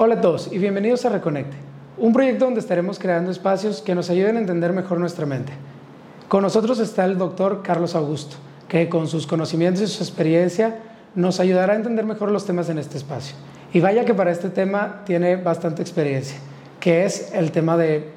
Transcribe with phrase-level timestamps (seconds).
[0.00, 1.56] Hola a todos y bienvenidos a Reconecte,
[1.96, 5.52] un proyecto donde estaremos creando espacios que nos ayuden a entender mejor nuestra mente.
[6.28, 8.36] Con nosotros está el doctor Carlos Augusto,
[8.68, 10.76] que con sus conocimientos y su experiencia
[11.16, 13.34] nos ayudará a entender mejor los temas en este espacio.
[13.72, 16.38] Y vaya que para este tema tiene bastante experiencia,
[16.78, 18.08] que es el tema de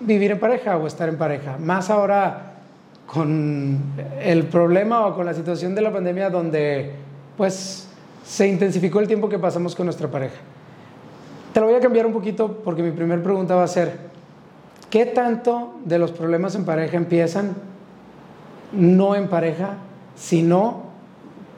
[0.00, 1.56] vivir en pareja o estar en pareja.
[1.56, 2.54] Más ahora
[3.06, 3.78] con
[4.20, 6.94] el problema o con la situación de la pandemia donde
[7.36, 7.86] pues
[8.24, 10.34] se intensificó el tiempo que pasamos con nuestra pareja.
[11.80, 13.98] Cambiar un poquito porque mi primera pregunta va a ser,
[14.90, 17.54] ¿qué tanto de los problemas en pareja empiezan
[18.72, 19.76] no en pareja,
[20.14, 20.82] sino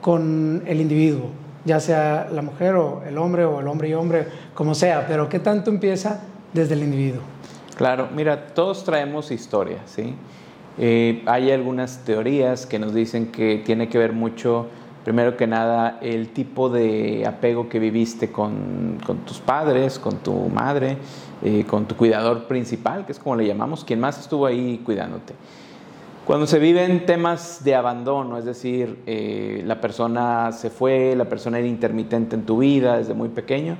[0.01, 1.27] con el individuo,
[1.65, 5.29] ya sea la mujer o el hombre o el hombre y hombre, como sea, pero
[5.29, 6.21] qué tanto empieza
[6.53, 7.21] desde el individuo?
[7.75, 10.15] Claro, mira, todos traemos historia, ¿sí?
[10.77, 14.67] Eh, hay algunas teorías que nos dicen que tiene que ver mucho,
[15.03, 20.97] primero que nada, el tipo de apego que viviste con, tus padres, con tu madre,
[21.43, 25.33] eh, con tu cuidador principal, que es como le llamamos, quien más estuvo ahí cuidándote.
[26.25, 31.57] Cuando se viven temas de abandono, es decir, eh, la persona se fue, la persona
[31.57, 33.77] era intermitente en tu vida desde muy pequeño,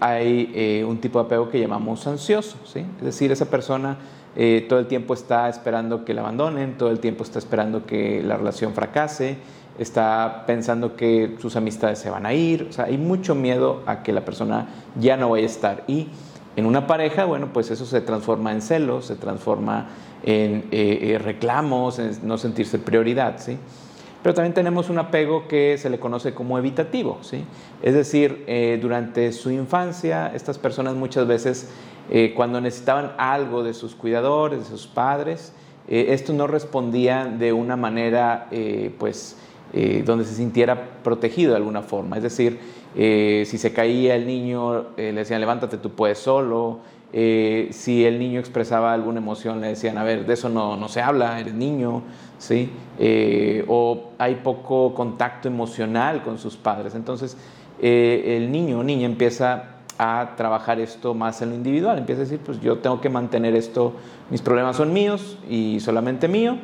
[0.00, 2.86] hay un tipo de apego que llamamos ansioso, ¿sí?
[2.98, 3.98] es decir, esa persona
[4.34, 8.22] eh, todo el tiempo está esperando que la abandonen, todo el tiempo está esperando que
[8.22, 9.36] la relación fracase,
[9.78, 14.02] está pensando que sus amistades se van a ir, o sea, hay mucho miedo a
[14.02, 15.84] que la persona ya no vaya a estar.
[15.86, 16.08] Y
[16.56, 19.88] en una pareja, bueno, pues eso se transforma en celos, se transforma
[20.22, 23.58] en eh, eh, reclamos, en no sentirse prioridad, ¿sí?
[24.22, 27.44] Pero también tenemos un apego que se le conoce como evitativo, ¿sí?
[27.82, 28.46] Es decir,
[28.80, 31.72] durante su infancia, estas personas muchas veces
[32.10, 35.52] eh, cuando necesitaban algo de sus cuidadores, de sus padres,
[35.88, 39.36] eh, esto no respondía de una manera, eh, pues,
[40.04, 42.18] donde se sintiera protegido de alguna forma.
[42.18, 42.58] Es decir,
[42.94, 46.80] si se caía el niño, le decían, levántate, tú puedes solo.
[47.10, 51.00] si el niño expresaba alguna emoción, le decían, a ver, de eso no, no se
[51.00, 52.02] habla, eres niño,
[52.36, 52.70] ¿sí?
[53.66, 56.94] o hay poco contacto emocional con sus padres.
[56.94, 57.38] Entonces,
[57.80, 59.71] el niño o niña empieza
[60.04, 61.96] a trabajar esto más en lo individual.
[61.96, 63.92] Empieza a decir, pues yo tengo que mantener esto,
[64.30, 66.56] mis problemas son míos y solamente mío.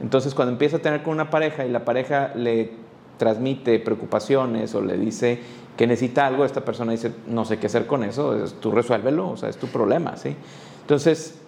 [0.00, 2.72] Entonces cuando empieza a tener con una pareja y la pareja le
[3.18, 5.38] transmite preocupaciones o le dice
[5.76, 9.36] que necesita algo, esta persona dice, no sé qué hacer con eso, tú resuélvelo, o
[9.36, 10.34] sea, es tu problema, ¿sí?
[10.80, 11.38] Entonces,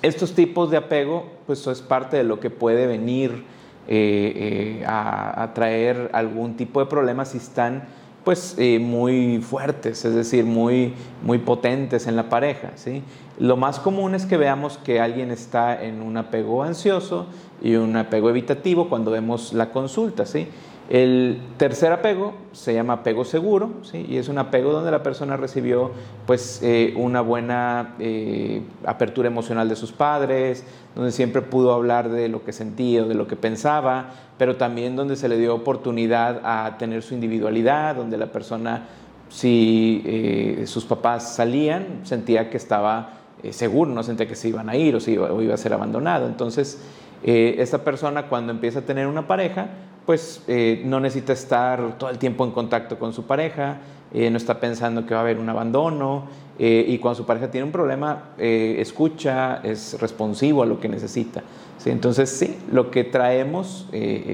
[0.00, 3.44] estos tipos de apego, pues es parte de lo que puede venir
[3.88, 7.84] eh, eh, a, a traer algún tipo de problema si están
[8.24, 12.72] pues eh, muy fuertes, es decir, muy, muy potentes en la pareja.
[12.76, 13.02] ¿sí?
[13.38, 17.26] Lo más común es que veamos que alguien está en un apego ansioso
[17.62, 20.26] y un apego evitativo cuando vemos la consulta.
[20.26, 20.46] ¿sí?
[20.92, 24.04] El tercer apego se llama apego seguro, ¿sí?
[24.06, 25.90] y es un apego donde la persona recibió
[26.26, 32.28] pues, eh, una buena eh, apertura emocional de sus padres, donde siempre pudo hablar de
[32.28, 36.76] lo que sentía, de lo que pensaba, pero también donde se le dio oportunidad a
[36.76, 38.82] tener su individualidad, donde la persona,
[39.30, 43.14] si eh, sus papás salían, sentía que estaba
[43.48, 45.72] seguro, no sentía que se iban a ir o, si iba, o iba a ser
[45.72, 46.26] abandonado.
[46.26, 46.82] Entonces,
[47.24, 49.70] esta persona cuando empieza a tener una pareja,
[50.06, 53.78] pues eh, no necesita estar todo el tiempo en contacto con su pareja,
[54.12, 56.26] eh, no está pensando que va a haber un abandono
[56.58, 61.42] eh, y cuando su pareja tiene un problema, escucha, es responsivo a lo que necesita.
[61.84, 63.88] Entonces, sí, lo que traemos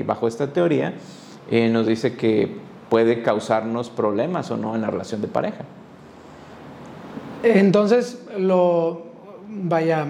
[0.04, 0.92] bajo esta teoría
[1.50, 2.58] nos dice que
[2.90, 5.64] puede causarnos problemas o no en la relación de pareja.
[7.42, 9.06] Entonces, lo,
[9.48, 10.06] vaya,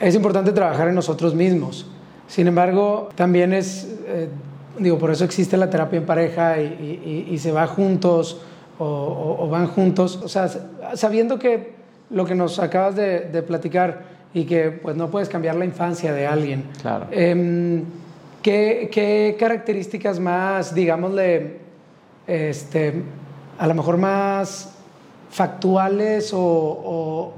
[0.00, 1.86] es importante trabajar en nosotros mismos
[2.28, 4.28] sin embargo, también es, eh,
[4.78, 8.42] digo, por eso existe la terapia en pareja y, se va juntos
[8.78, 10.20] o, van juntos.
[10.22, 10.48] O sea,
[10.94, 11.72] sabiendo que
[12.10, 16.26] lo que nos acabas de, platicar y que pues no puedes cambiar la infancia de
[16.26, 16.64] alguien.
[16.82, 17.06] Claro.
[17.10, 17.84] Em,
[18.42, 21.56] ¿qué, características más, digámosle,
[22.26, 23.02] este,
[23.58, 24.74] a lo mejor más
[25.30, 27.32] factuales o,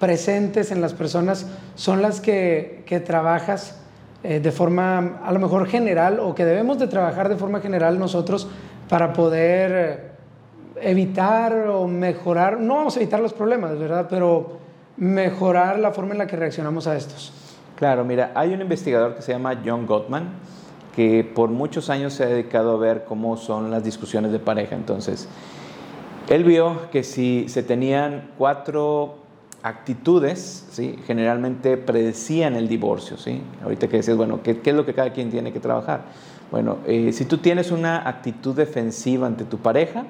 [0.00, 1.46] presentes en las personas
[1.76, 3.81] son las que, que trabajas
[4.22, 7.98] eh, de forma a lo mejor general o que debemos de trabajar de forma general
[7.98, 8.46] nosotros
[8.88, 9.72] para poder
[10.76, 14.06] eh, evitar o mejorar, no vamos a evitar los problemas, ¿verdad?
[14.08, 14.58] Pero
[14.96, 17.32] mejorar la forma en la que reaccionamos a estos.
[17.76, 20.28] Claro, mira, hay un investigador que se llama John Gottman
[20.94, 24.76] que por muchos años se ha dedicado a ver cómo son las discusiones de pareja.
[24.76, 25.26] Entonces,
[26.28, 29.21] él vio que si se tenían cuatro
[29.62, 30.96] actitudes, ¿sí?
[31.06, 33.16] generalmente predecían el divorcio.
[33.16, 33.42] ¿sí?
[33.62, 36.04] Ahorita que decías, bueno, ¿qué, es lo que cada quien tiene que trabajar?
[36.50, 40.04] Bueno, eh, si tú tienes una actitud defensiva ante tu pareja,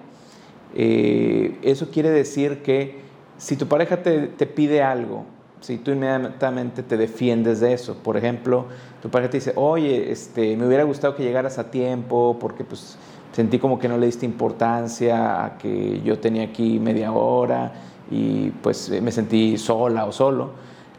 [0.75, 3.01] Eh, eso quiere decir que
[3.37, 5.25] si tu pareja te, te pide algo,
[5.61, 8.67] si tú inmediatamente te defiendes de eso, por ejemplo,
[9.01, 12.97] tu pareja te dice, oye, este, me hubiera gustado que llegaras a tiempo porque pues
[13.33, 17.73] sentí como que no le diste importancia a que yo tenía aquí media hora
[18.13, 20.51] y pues me sentí sola o solo.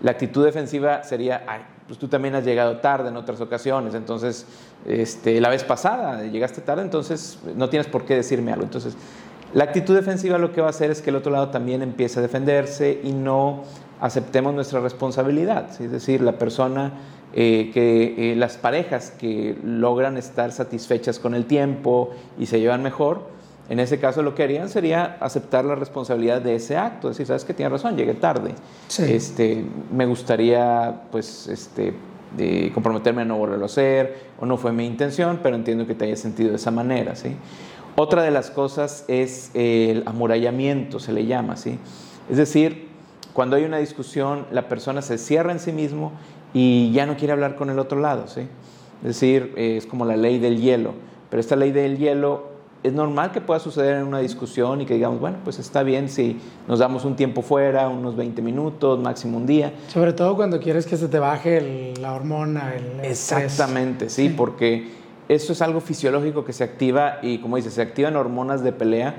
[0.02, 4.48] La actitud defensiva sería, ay, pues tú también has llegado tarde en otras ocasiones, entonces
[4.86, 8.64] este, la vez pasada llegaste tarde, entonces no tienes por qué decirme algo.
[8.66, 8.98] Entonces,
[9.54, 12.18] la actitud defensiva lo que va a hacer es que el otro lado también empiece
[12.18, 13.64] a defenderse y no
[14.02, 15.70] aceptemos nuestra responsabilidad.
[15.80, 16.94] Es decir, la persona
[17.36, 22.10] eh, que eh, las parejas que logran estar satisfechas con el tiempo
[22.40, 23.28] y se llevan mejor,
[23.74, 27.44] en ese caso lo que harían sería aceptar la responsabilidad de ese acto, decir, sabes
[27.44, 28.54] que tienes razón, llegué tarde.
[29.00, 31.96] Este, me gustaría pues este,
[32.72, 36.06] comprometerme a no volverlo a hacer, o no fue mi intención, pero entiendo que te
[36.06, 37.16] haya sentido de esa manera.
[37.16, 37.36] ¿sí?
[37.96, 41.80] Otra de las cosas es el amurallamiento, se le llama, ¿sí?
[42.30, 42.90] Es decir,
[43.34, 46.12] cuando hay una discusión, la persona se cierra en sí mismo
[46.54, 48.42] y ya no quiere hablar con el otro lado, ¿sí?
[49.02, 50.94] Es decir, es como la ley del hielo,
[51.32, 52.53] pero esta ley del hielo
[52.84, 56.10] es normal que pueda suceder en una discusión y que digamos, bueno, pues está bien
[56.10, 59.74] si nos damos un tiempo fuera, unos 20 minutos, máximo un día.
[59.88, 64.92] Sobre todo cuando quieres que se te baje la hormona, el Exactamente, sí, porque
[65.30, 69.16] eso es algo fisiológico que se activa y como dices, se activan hormonas de pelea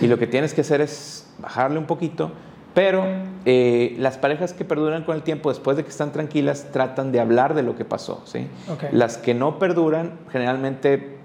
[0.00, 2.30] y lo que tienes que hacer es bajarle un poquito,
[2.72, 3.04] pero
[3.44, 7.18] eh, las parejas que perduran con el tiempo después de que están tranquilas tratan de
[7.18, 8.46] hablar de lo que pasó, ¿sí?
[8.92, 11.18] Las que no perduran generalmente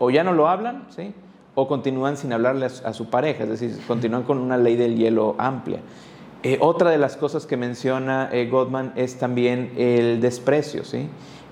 [0.00, 1.14] o ya no lo hablan, ¿sí?
[1.60, 5.34] O continúan sin hablarle a, su pareja, es decir, continúan con una ley del hielo
[5.38, 5.80] amplia.
[6.44, 8.48] Eh, otra de las cosas que menciona eh,
[8.94, 11.08] es también el desprecio, ¿sí?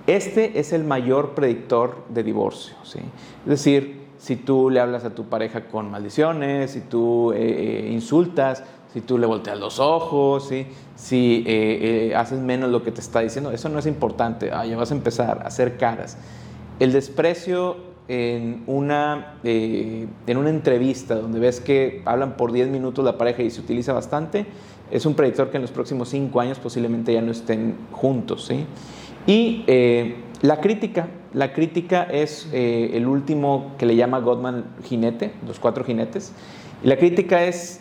[0.07, 2.77] Este es el mayor predictor de divorcio.
[2.85, 3.01] ¿sí?
[3.43, 7.91] Es decir, si tú le hablas a tu pareja con maldiciones, si tú eh, eh,
[7.91, 8.63] insultas,
[8.93, 10.69] si tú le volteas los ojos, ¿sí?
[10.95, 14.53] si haces menos lo que te está diciendo, eso no es importante.
[14.53, 16.17] Ah, ya vas a empezar a hacer caras.
[16.79, 23.19] El desprecio en una, en una entrevista donde ves que hablan por 10 minutos la
[23.19, 24.47] pareja y se utiliza bastante,
[24.91, 28.47] es un predictor que en los próximos 5 años posiblemente ya no estén juntos.
[28.47, 28.65] ¿sí?
[29.27, 35.33] Y eh, la crítica, la crítica es eh, el último que le llama Gottman jinete,
[35.47, 36.33] los cuatro jinetes.
[36.85, 37.81] Y la crítica es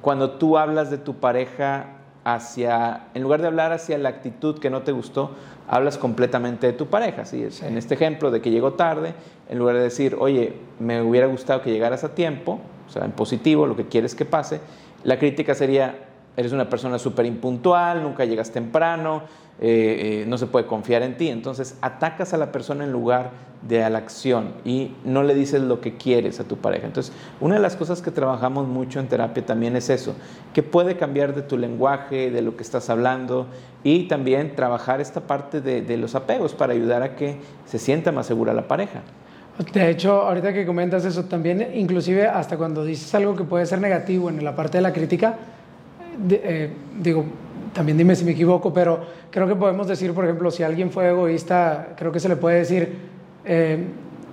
[0.00, 1.95] cuando tú hablas de tu pareja
[2.26, 5.30] hacia, en lugar de hablar hacia la actitud que no te gustó,
[5.68, 7.24] hablas completamente de tu pareja.
[7.24, 7.46] ¿sí?
[7.62, 9.14] En este ejemplo de que llegó tarde,
[9.48, 12.58] en lugar de decir, oye, me hubiera gustado que llegaras a tiempo,
[12.88, 14.60] o sea, en positivo, lo que quieres que pase,
[15.04, 16.00] la crítica sería,
[16.36, 19.22] eres una persona súper impuntual, nunca llegas temprano,
[19.58, 21.28] eh, eh, no se puede confiar en ti.
[21.28, 23.30] Entonces atacas a la persona en lugar
[23.66, 26.86] de a la acción y no le dices lo que quieres a tu pareja.
[26.86, 30.14] Entonces, una de las cosas que trabajamos mucho en terapia también es eso,
[30.52, 33.46] que puede cambiar de tu lenguaje, de lo que estás hablando
[33.82, 38.12] y también trabajar esta parte de, de los apegos para ayudar a que se sienta
[38.12, 39.02] más segura la pareja.
[39.72, 43.80] De hecho, ahorita que comentas eso, también inclusive hasta cuando dices algo que puede ser
[43.80, 45.38] negativo en la parte de la crítica,
[46.30, 46.70] eh,
[47.00, 47.24] digo,
[47.72, 51.08] también dime si me equivoco, pero creo que podemos decir, por ejemplo, si alguien fue
[51.08, 52.96] egoísta, creo que se le puede decir,
[53.44, 53.84] eh,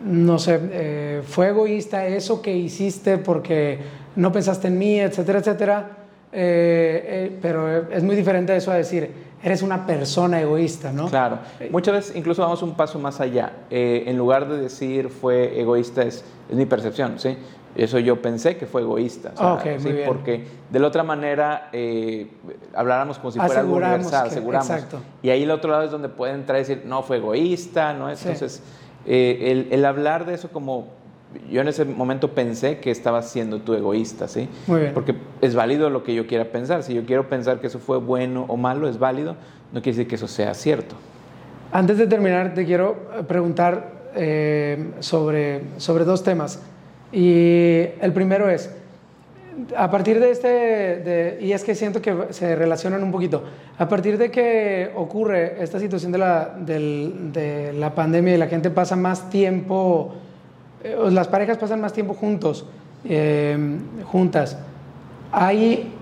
[0.06, 3.80] no sé, eh, fue egoísta eso que hiciste porque
[4.16, 5.90] no pensaste en mí, etcétera, etcétera.
[6.32, 9.10] pero es muy diferente eso a decir,
[9.44, 11.10] eres una persona egoísta, ¿no?
[11.10, 11.40] Claro.
[11.70, 13.52] Muchas veces incluso vamos un paso más allá.
[13.70, 17.38] en lugar de decir fue egoísta, es, es mi percepción, ¿sí?
[17.76, 19.32] Eso yo pensé que fue egoísta.
[19.80, 19.96] ¿sí?
[20.06, 22.28] Porque de la otra manera eh,
[22.74, 24.70] habláramos como si fuera algo universal, aseguramos.
[24.70, 25.00] Exacto.
[25.24, 28.10] Y ahí el otro lado es donde pueden entrar y decir, no, fue egoísta, ¿no?
[28.10, 28.62] Entonces,
[29.06, 30.88] eh, el, hablar de eso como
[31.50, 34.48] yo en ese momento pensé que estabas siendo tú egoísta, ¿sí?
[34.68, 34.94] Muy bien.
[34.94, 36.84] Porque es válido lo que yo quiera pensar.
[36.84, 39.36] Si yo quiero pensar que eso fue bueno o malo, es válido,
[39.72, 40.96] no quiere decir que eso sea cierto.
[41.72, 46.62] Antes de terminar, te quiero preguntar eh, sobre, sobre dos temas.
[47.14, 48.72] Y el primero es,
[49.78, 53.44] a partir de este, y es que siento que se relacionan un poquito,
[53.78, 58.72] a partir de que ocurre esta situación de la, de la pandemia y la gente
[58.72, 60.16] pasa más tiempo,
[60.84, 62.66] eh, las parejas pasan más tiempo juntos,
[63.06, 63.58] eh,
[64.06, 64.58] juntas,
[65.32, 65.94] ahí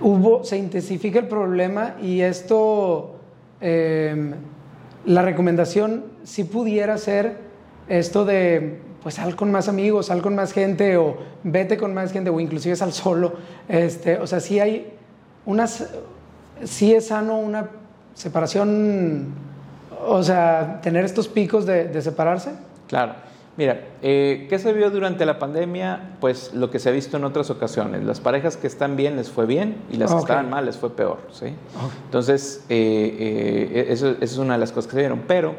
[0.00, 3.16] hubo, se intensifica el problema y esto,
[3.60, 4.32] eh,
[5.04, 7.36] la recomendación si pudiera ser
[7.86, 12.10] esto de pues sal con más amigos, sal con más gente o vete con más
[12.10, 13.34] gente o inclusive sal solo.
[13.68, 14.94] Este, o sea, sí hay
[15.44, 15.90] unas,
[16.64, 17.68] sí es sano una
[18.14, 19.26] separación,
[20.06, 22.52] o sea, tener estos picos de, separarse.
[22.88, 23.16] Claro.
[23.58, 26.16] Mira, eh, ¿qué se vio durante la pandemia?
[26.18, 28.04] Pues lo que se ha visto en otras ocasiones.
[28.04, 30.96] Las parejas que están bien les fue bien y las que estaban mal les fue
[30.96, 31.18] peor.
[31.30, 31.54] ¿sí?
[32.06, 35.24] Entonces, eh, eh, eso, es una de las cosas que se vieron.
[35.28, 35.56] Pero,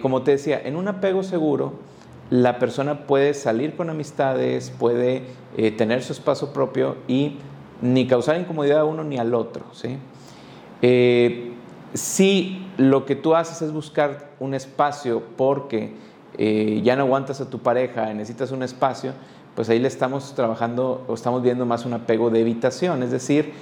[0.00, 1.74] como te decía, en un apego seguro,
[2.30, 5.22] la persona puede salir con amistades, puede
[5.76, 7.38] tener su espacio propio y
[7.80, 9.64] ni causar incomodidad a uno ni al otro.
[9.72, 9.98] ¿sí?
[11.94, 15.94] si lo que tú haces es buscar un espacio porque
[16.36, 19.12] eh, ya no aguantas a tu pareja, necesitas un espacio,
[19.54, 23.52] pues ahí le estamos trabajando o estamos viendo más un apego de evitación, es decir,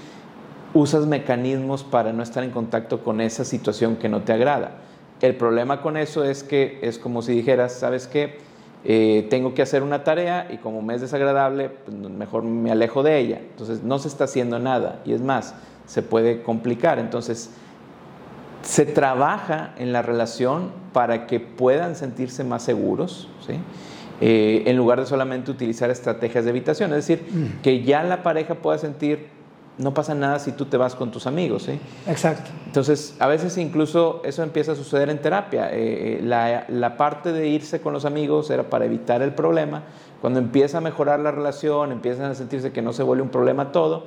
[0.75, 4.79] usas mecanismos para no estar en contacto con esa situación que no te agrada.
[5.23, 8.39] El problema con eso es que es como si dijeras, ¿sabes qué?
[8.89, 13.03] Eh, tengo que hacer una tarea y como me es desagradable, pues mejor me alejo
[13.03, 13.39] de ella.
[13.39, 17.01] Entonces no se está haciendo nada y es más, se puede complicar.
[17.01, 17.51] Entonces,
[18.63, 23.55] se trabaja en la relación para que puedan sentirse más seguros, ¿sí?
[24.21, 26.91] Eh, en lugar de solamente utilizar estrategias de evitación.
[26.93, 27.63] Es decir, mm.
[27.63, 29.27] que ya la pareja pueda sentir,
[29.79, 31.65] no pasa nada si tú te vas con tus amigos.
[31.65, 31.79] ¿sí?
[32.07, 32.51] Exacto.
[32.67, 35.71] Entonces, a veces incluso eso empieza a suceder en terapia.
[35.73, 39.83] Eh, eh, la, la parte de irse con los amigos era para evitar el problema.
[40.21, 43.71] Cuando empieza a mejorar la relación, empiezan a sentirse que no se vuelve un problema
[43.71, 44.07] todo,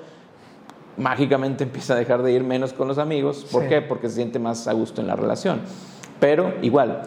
[0.98, 3.46] mágicamente empieza a dejar de ir menos con los amigos.
[3.52, 3.82] ¿Por qué?
[3.82, 5.62] Porque se siente más a gusto en la relación.
[6.20, 7.04] Pero igual,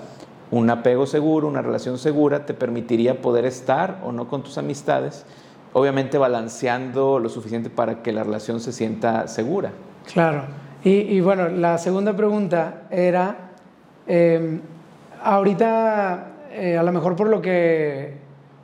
[0.52, 5.26] un apego seguro, una relación segura te permitiría poder estar o no con tus amistades,
[5.72, 9.72] obviamente balanceando lo suficiente para que la relación se sienta segura.
[10.12, 10.44] Claro.
[10.84, 13.52] Y, bueno, la segunda pregunta era,
[14.06, 14.60] em,
[15.22, 18.14] ahorita, eh, a lo mejor por lo que,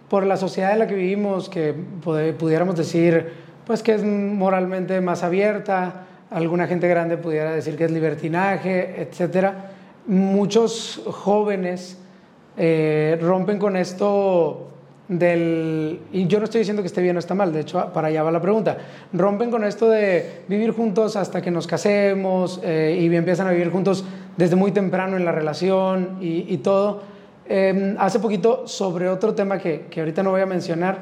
[0.08, 1.72] por la sociedad en la que vivimos, que
[2.02, 3.32] pudiéramos decir,
[3.64, 9.70] pues que es moralmente más abierta, alguna gente grande pudiera decir que es libertinaje, etcétera.
[10.06, 11.98] Muchos jóvenes
[12.56, 14.70] eh, rompen con esto
[15.08, 18.08] del, y yo no estoy diciendo que esté bien o está mal, de hecho para
[18.08, 18.76] allá va la pregunta,
[19.12, 23.70] rompen con esto de vivir juntos hasta que nos casemos eh, y empiezan a vivir
[23.70, 24.04] juntos
[24.36, 27.02] desde muy temprano en la relación y, todo.
[27.48, 30.98] Em, hace poquito sobre otro tema que, que ahorita no voy a mencionar,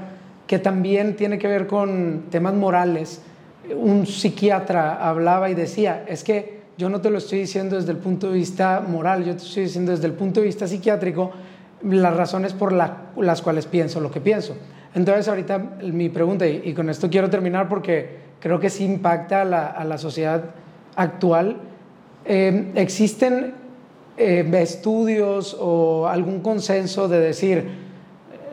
[0.47, 3.21] que también tiene que ver con temas morales.
[3.77, 7.99] Un psiquiatra hablaba y decía, es que yo no te lo estoy diciendo desde el
[7.99, 11.33] punto de vista moral, yo te estoy diciendo desde el punto de vista psiquiátrico
[11.83, 14.57] las razones por las cuales pienso lo que pienso.
[14.95, 19.85] Entonces ahorita mi pregunta, y, con esto quiero terminar porque creo que sí impacta a
[19.85, 20.43] la, sociedad
[20.97, 21.59] actual,
[22.25, 23.55] eh, ¿existen
[24.17, 27.87] eh, estudios o algún consenso de decir,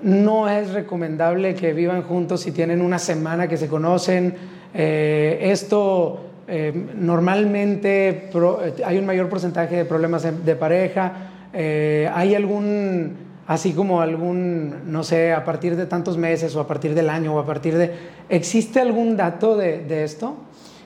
[0.03, 4.35] no es recomendable que vivan juntos si tienen una semana que se conocen.
[4.73, 8.29] Eh, esto eh, normalmente
[8.85, 11.29] hay un mayor porcentaje de problemas de, pareja.
[11.53, 13.15] Hay algún,
[13.47, 17.35] así como algún, no sé, a partir de tantos meses o a partir del año
[17.35, 17.91] o a partir de...
[18.29, 20.35] ¿Existe algún dato de, esto?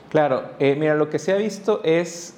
[0.10, 2.36] Claro, mira, lo que se ha visto es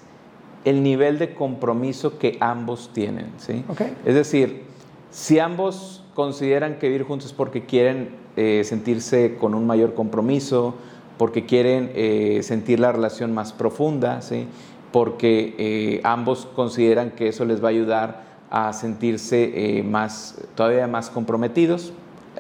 [0.65, 3.63] el nivel de compromiso que ambos tienen, ¿sí?
[4.05, 4.63] Es decir,
[5.11, 10.75] si ambos consideran que vivir juntos porque quieren eh, sentirse con un mayor compromiso,
[11.17, 14.47] porque quieren eh, sentir la relación más profunda, ¿sí?
[14.91, 21.11] Porque eh, ambos consideran que eso les va a ayudar a sentirse más, todavía más
[21.11, 21.93] comprometidos.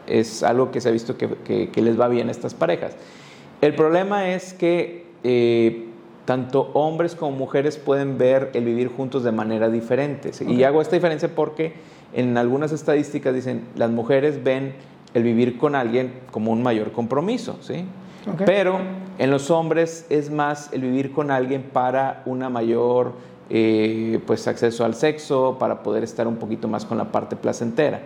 [0.07, 2.95] Es algo que se ha visto que, les va bien a estas parejas.
[3.61, 5.05] El problema es que
[6.29, 10.29] tanto hombres como mujeres pueden ver el vivir juntos de manera diferente.
[10.47, 11.73] Y hago esta diferencia porque
[12.13, 14.75] en algunas estadísticas dicen, las mujeres ven
[15.15, 17.83] el vivir con alguien como un mayor compromiso, ¿sí?
[18.45, 18.77] Pero
[19.19, 23.11] en los hombres es más el vivir con alguien para una mayor
[23.49, 28.01] eh, pues acceso al sexo, para poder estar un poquito más con la parte placentera.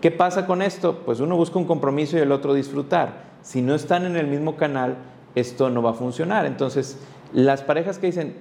[0.00, 1.00] ¿Qué pasa con esto?
[1.04, 3.24] Pues uno busca un compromiso y el otro disfrutar.
[3.42, 4.98] Si no están en el mismo canal,
[5.34, 6.46] esto no va a funcionar.
[6.46, 6.96] Entonces,
[7.32, 8.36] las parejas que dicen,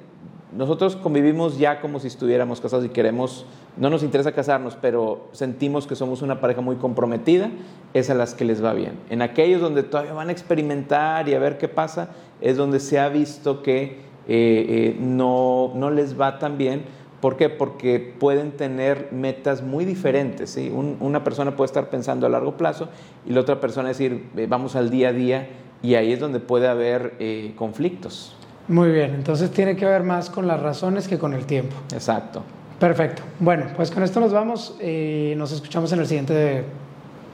[0.55, 3.47] nosotros convivimos ya como si estuviéramos casados y queremos,
[3.77, 7.49] no nos interesa casarnos, pero sentimos que somos una pareja muy comprometida,
[7.93, 8.93] es a las que les va bien.
[9.09, 12.09] En aquellos donde todavía van a experimentar y a ver qué pasa,
[12.41, 13.95] es donde se ha visto que eh,
[14.27, 16.83] eh, no, no, les va tan bien.
[17.21, 17.49] ¿Por qué?
[17.49, 20.49] Porque pueden tener metas muy diferentes.
[20.49, 20.71] ¿sí?
[20.71, 22.89] una persona puede estar pensando a largo plazo
[23.27, 25.49] y la otra persona decir, eh, vamos al día a día,
[25.83, 27.15] y ahí es donde puede haber
[27.55, 28.35] conflictos.
[28.67, 31.75] Muy bien, entonces tiene que ver más con las razones que con el tiempo.
[31.91, 32.43] Exacto.
[32.81, 33.21] Perfecto.
[33.39, 36.65] Bueno, pues con esto nos vamos y nos escuchamos en el siguiente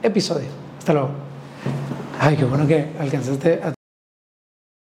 [0.02, 0.46] episodio.
[0.78, 1.08] Hasta luego.
[2.20, 3.77] Ay, qué bueno que alcanzaste a